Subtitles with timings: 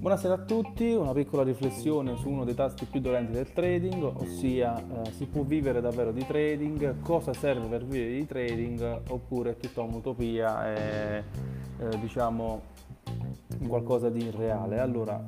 [0.00, 4.76] Buonasera a tutti, una piccola riflessione su uno dei tasti più dolenti del trading, ossia
[4.76, 9.56] eh, si può vivere davvero di trading, cosa serve per vivere di trading oppure è
[9.56, 11.22] tutta un'utopia e
[11.78, 12.62] eh, diciamo
[13.68, 14.80] qualcosa di irreale.
[14.80, 15.24] Allora,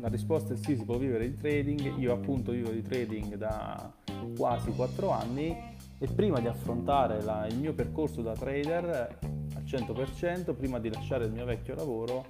[0.00, 3.92] la risposta è sì, si può vivere di trading, io appunto vivo di trading da
[4.36, 5.67] quasi 4 anni
[5.98, 9.18] e prima di affrontare la, il mio percorso da trader
[9.54, 12.24] al 100%, prima di lasciare il mio vecchio lavoro,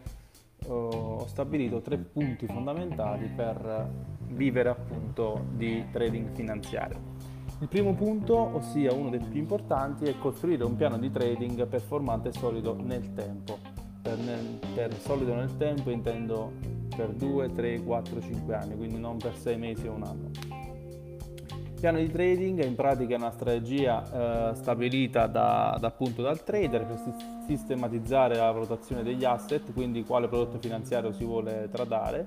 [0.66, 3.89] ho stabilito tre punti fondamentali per
[4.28, 7.37] vivere appunto di trading finanziario.
[7.61, 12.28] Il primo punto, ossia uno dei più importanti, è costruire un piano di trading performante
[12.28, 13.59] e solido nel tempo.
[14.00, 16.53] Per, nel, per solido nel tempo intendo
[16.95, 20.30] per 2, 3, 4, 5 anni, quindi non per 6 mesi o un anno.
[21.80, 26.84] Piano di trading è in pratica una strategia eh, stabilita da, da, appunto dal trader
[26.84, 27.00] per
[27.46, 32.27] sistematizzare la valutazione degli asset, quindi quale prodotto finanziario si vuole tradare,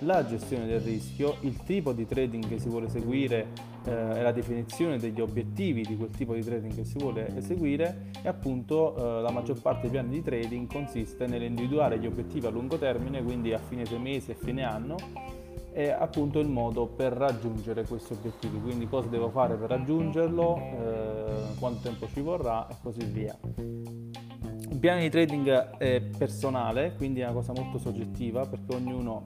[0.00, 3.46] la gestione del rischio, il tipo di trading che si vuole seguire
[3.86, 8.10] eh, e la definizione degli obiettivi di quel tipo di trading che si vuole eseguire
[8.22, 12.50] e appunto eh, la maggior parte dei piani di trading consiste nell'individuare gli obiettivi a
[12.50, 15.39] lungo termine, quindi a fine mesi e fine anno
[15.86, 21.58] è appunto il modo per raggiungere questi obiettivi, quindi cosa devo fare per raggiungerlo, eh,
[21.58, 23.36] quanto tempo ci vorrà e così via.
[23.42, 29.24] Un piano di trading è personale, quindi è una cosa molto soggettiva perché ognuno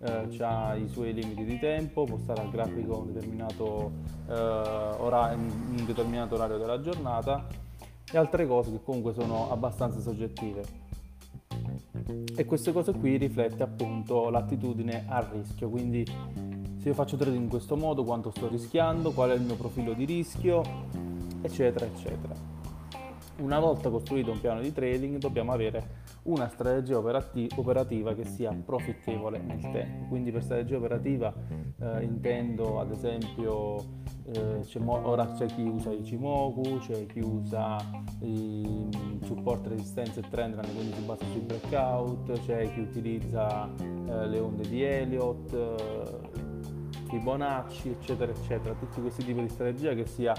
[0.00, 3.92] eh, ha i suoi limiti di tempo, può stare al grafico un determinato,
[4.28, 7.46] eh, ora, un determinato orario della giornata
[8.12, 10.81] e altre cose che comunque sono abbastanza soggettive
[12.36, 16.04] e queste cose qui riflette appunto l'attitudine al rischio, quindi
[16.82, 19.92] se io faccio trading in questo modo, quanto sto rischiando, qual è il mio profilo
[19.92, 20.62] di rischio,
[21.40, 22.34] eccetera, eccetera.
[23.38, 29.40] Una volta costruito un piano di trading dobbiamo avere una strategia operativa che sia profittevole
[29.40, 30.08] nel tempo.
[30.08, 31.32] Quindi per strategia operativa
[31.78, 37.76] eh, intendo ad esempio eh, mo- ora c'è chi usa i Chimoku, c'è chi usa
[38.20, 38.88] i
[39.24, 44.68] support, resistenza e trend quindi si basa sui breakout, c'è chi utilizza eh, le onde
[44.68, 46.40] di Elliott, eh,
[47.08, 50.32] Fibonacci, eccetera, eccetera, tutti questi tipi di strategia che sia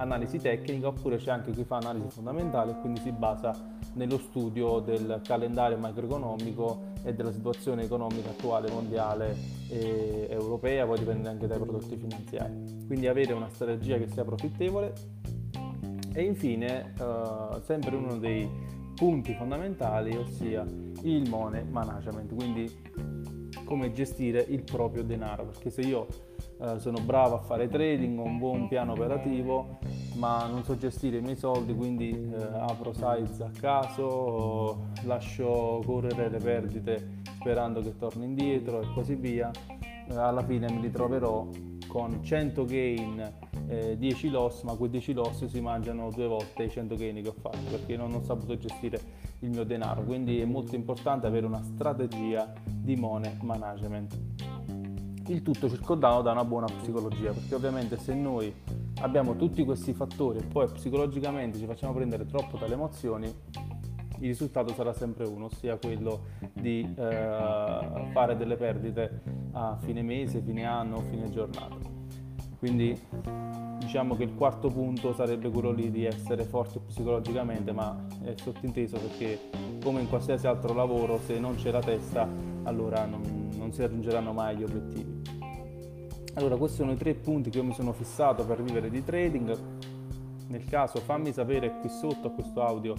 [0.00, 3.54] analisi tecnica oppure c'è anche chi fa analisi fondamentale e quindi si basa
[3.94, 9.36] nello studio del calendario macroeconomico e della situazione economica attuale mondiale
[9.68, 12.84] e europea, poi dipende anche dai prodotti finanziari.
[12.86, 14.92] Quindi avere una strategia che sia profittevole
[16.12, 18.48] e infine eh, sempre uno dei
[18.94, 20.64] punti fondamentali, ossia
[21.02, 22.88] il money management, quindi
[23.64, 26.06] come gestire il proprio denaro, perché se io
[26.62, 29.78] eh, sono bravo a fare trading, ho un buon piano operativo,
[30.16, 36.28] ma non so gestire i miei soldi, quindi eh, apro size a caso, lascio correre
[36.28, 39.50] le perdite sperando che torni indietro e così via,
[40.08, 41.48] eh, alla fine mi ritroverò
[41.86, 43.32] con 100 gain,
[43.66, 47.28] eh, 10 loss, ma quei 10 loss si mangiano due volte i 100 gain che
[47.28, 49.00] ho fatto perché non ho saputo gestire
[49.40, 50.02] il mio denaro.
[50.02, 54.18] Quindi è molto importante avere una strategia di money management.
[55.30, 58.52] Il tutto circondato da una buona psicologia, perché ovviamente se noi
[59.00, 64.74] abbiamo tutti questi fattori e poi psicologicamente ci facciamo prendere troppo dalle emozioni, il risultato
[64.74, 70.98] sarà sempre uno, ossia quello di eh, fare delle perdite a fine mese, fine anno,
[71.02, 71.76] fine giornata.
[72.58, 73.00] Quindi
[73.78, 78.98] diciamo che il quarto punto sarebbe quello lì di essere forti psicologicamente, ma è sottinteso
[78.98, 79.38] perché
[79.80, 82.28] come in qualsiasi altro lavoro, se non c'è la testa,
[82.64, 85.22] allora non, non si raggiungeranno mai gli obiettivi.
[86.34, 89.58] Allora, questi sono i tre punti che io mi sono fissato per vivere di trading.
[90.48, 92.94] Nel caso fammi sapere qui sotto a questo audio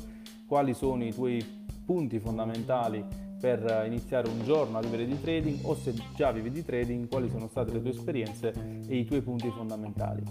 [0.46, 1.44] quali sono i tuoi
[1.86, 3.04] punti fondamentali
[3.40, 7.30] per iniziare un giorno a vivere di trading o se già vivi di trading quali
[7.30, 8.54] sono state le tue esperienze
[8.88, 10.22] e i tuoi punti fondamentali.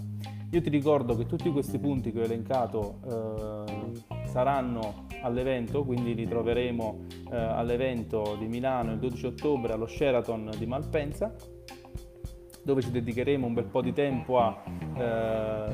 [0.51, 6.25] Io ti ricordo che tutti questi punti che ho elencato eh, saranno all'evento, quindi li
[6.25, 11.35] troveremo eh, all'evento di Milano il 12 ottobre allo Sheraton di Malpensa,
[12.63, 14.63] dove ci dedicheremo un bel po' di tempo a
[14.97, 15.73] eh,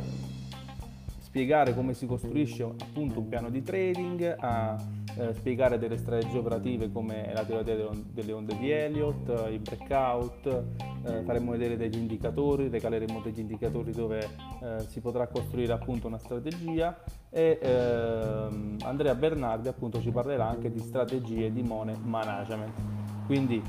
[1.20, 4.76] spiegare come si costruisce appunto un piano di trading, a
[5.18, 7.76] eh, spiegare delle strategie operative come la teoria
[8.12, 10.46] delle onde di Elliott, i breakout,
[11.04, 14.20] eh, faremo vedere degli indicatori, regaleremo degli indicatori dove
[14.62, 16.98] eh, si potrà costruire appunto una strategia
[17.30, 22.74] e ehm, Andrea Bernardi appunto ci parlerà anche di strategie di money management.
[23.26, 23.62] Quindi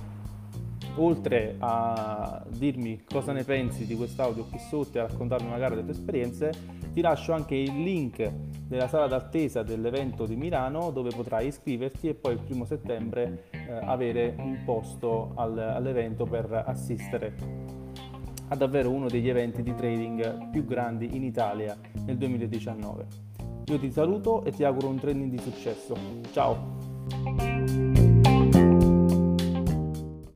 [0.96, 5.82] oltre a dirmi cosa ne pensi di quest'audio qui sotto e a raccontarmi magari le
[5.82, 6.52] tue esperienze,
[6.92, 8.30] Ti lascio anche il link
[8.66, 13.72] della sala d'attesa dell'evento di Milano dove potrai iscriverti e poi il primo settembre eh,
[13.72, 17.76] avere un posto al, all'evento per assistere
[18.48, 23.06] a davvero uno degli eventi di trading più grandi in Italia nel 2019.
[23.66, 25.94] Io ti saluto e ti auguro un trading di successo.
[26.32, 27.47] Ciao!